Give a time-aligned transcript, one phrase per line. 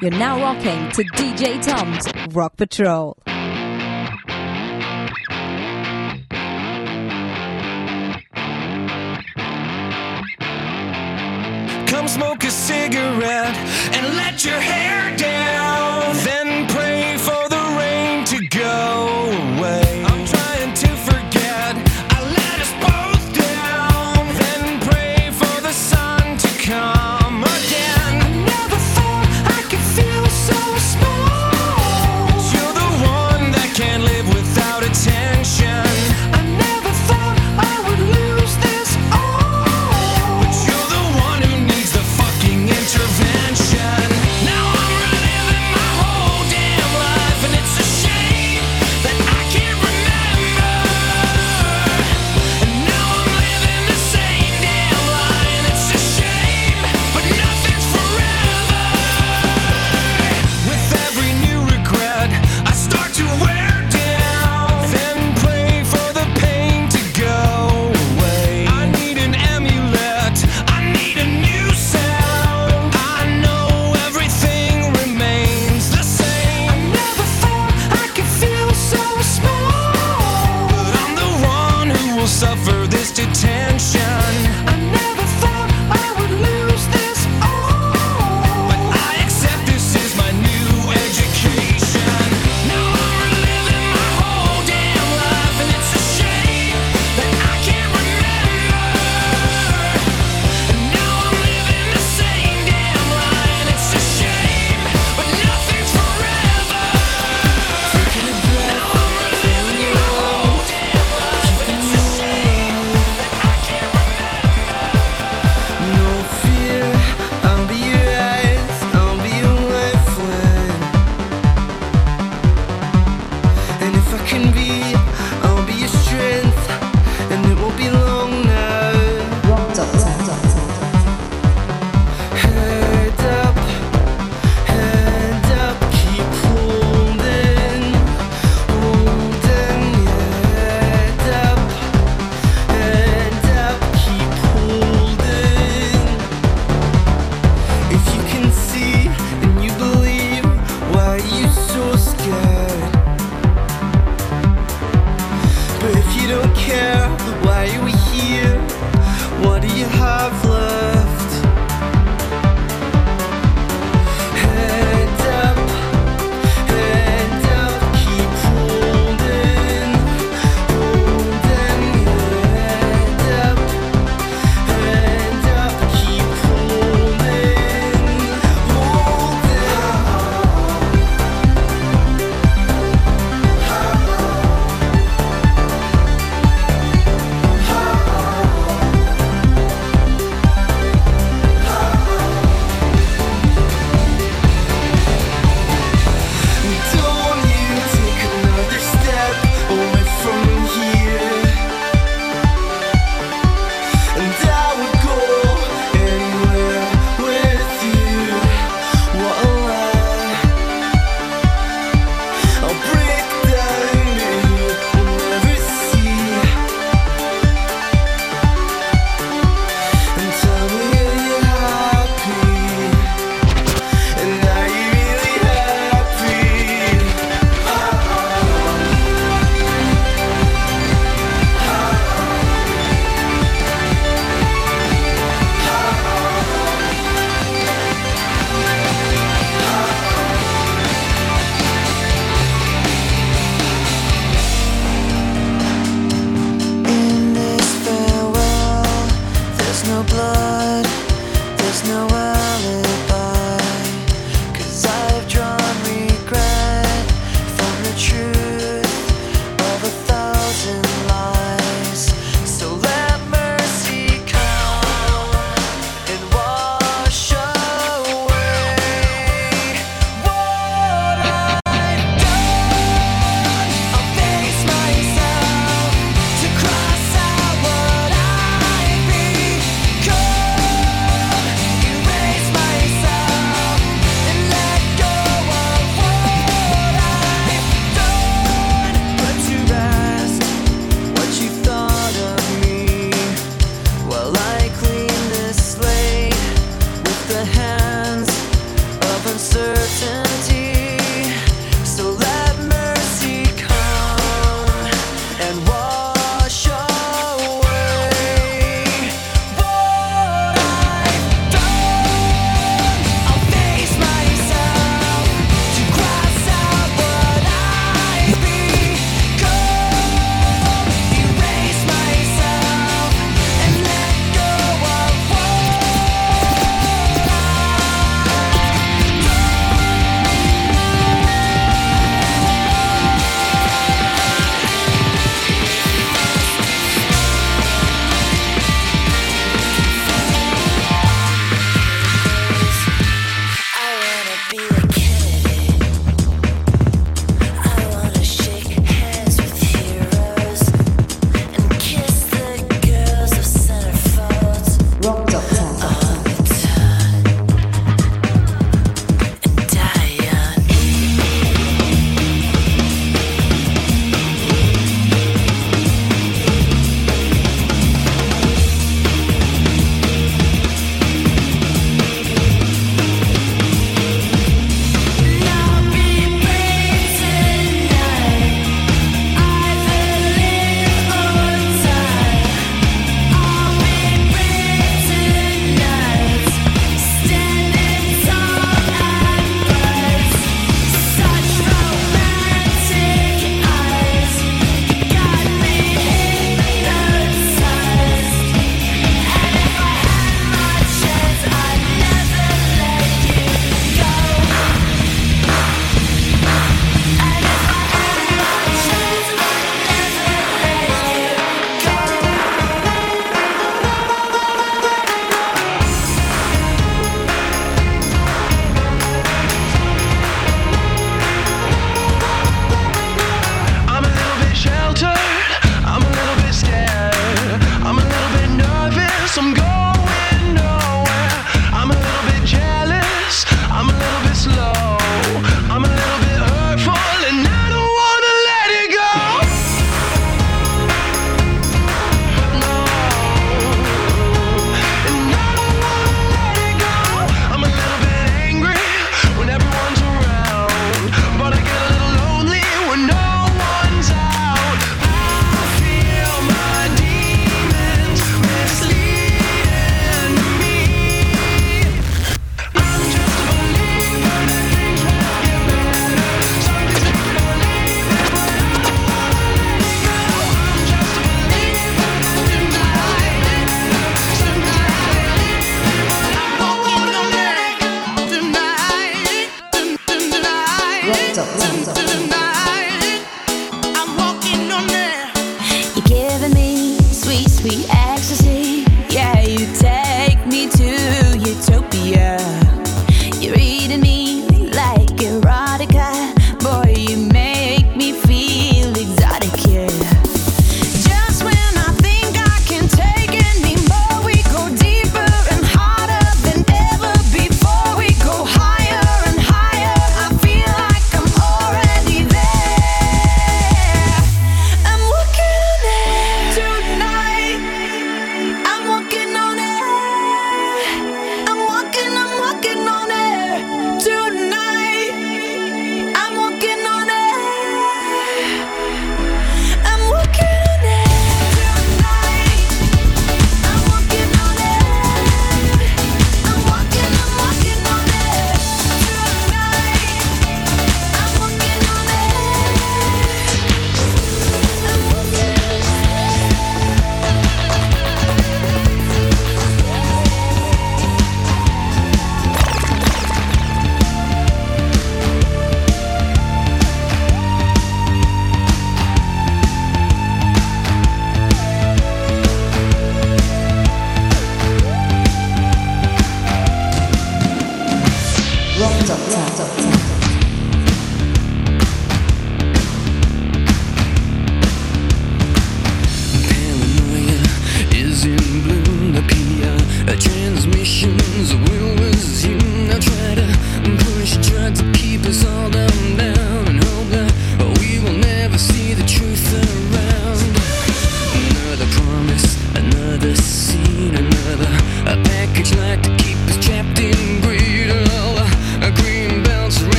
[0.00, 3.18] You're now rocking to DJ Tom's Rock Patrol.
[11.86, 13.56] Come smoke a cigarette
[13.92, 16.16] and let your hair down.
[16.24, 16.49] Then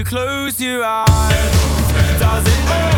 [0.00, 1.30] you close your eyes,
[2.18, 2.89] does it